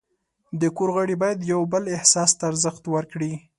[0.61, 3.31] د کور غړي باید د یو بل احساس ته ارزښت ورکړي.